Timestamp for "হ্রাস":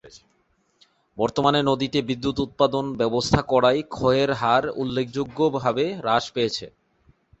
5.95-6.25